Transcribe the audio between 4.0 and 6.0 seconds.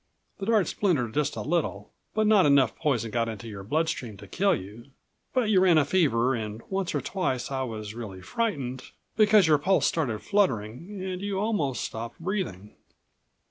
to kill you. But you ran a